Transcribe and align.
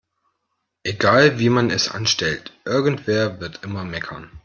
Egal 0.81 1.37
wie 1.37 1.49
man 1.51 1.69
es 1.69 1.87
anstellt, 1.91 2.53
irgendwer 2.65 3.39
wird 3.39 3.63
immer 3.63 3.83
meckern. 3.85 4.31